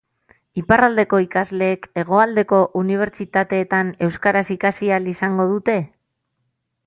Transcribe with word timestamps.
Iparraldeko 0.59 1.17
ikasleek 1.23 1.85
hegoaldeko 2.03 2.61
unibertsitateetan 2.81 3.93
euskaraz 4.07 4.45
ikasi 4.57 4.91
ahal 4.95 5.11
izango 5.13 5.45
dute? 5.55 5.77